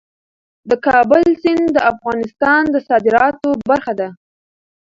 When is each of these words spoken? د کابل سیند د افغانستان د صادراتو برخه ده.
د 0.69 0.71
کابل 0.85 1.23
سیند 1.41 1.65
د 1.73 1.77
افغانستان 1.91 2.61
د 2.73 2.75
صادراتو 2.87 3.49
برخه 3.69 3.93
ده. 3.99 4.09